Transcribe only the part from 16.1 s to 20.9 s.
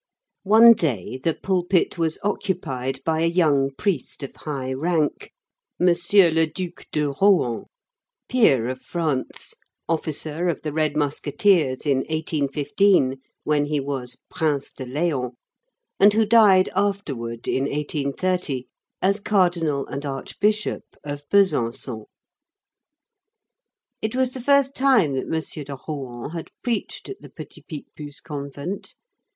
who died afterward, in 1830, as cardinal and Archbishop